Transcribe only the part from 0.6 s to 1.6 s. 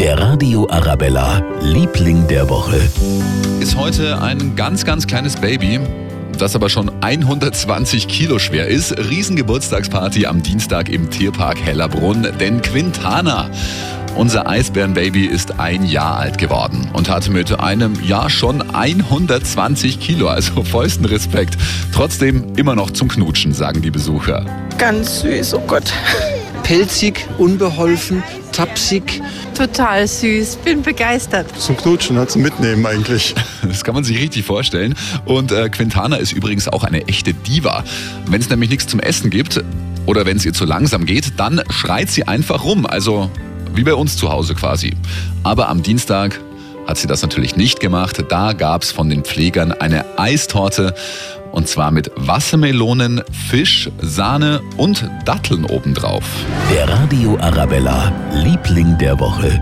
Arabella,